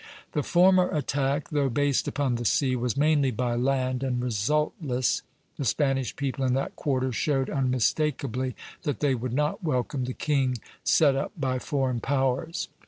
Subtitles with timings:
[0.31, 5.21] The former attack, though based upon the sea, was mainly by land, and resultless;
[5.57, 10.57] the Spanish people in that quarter showed unmistakably that they would not welcome the king
[10.83, 12.67] set up by foreign powers.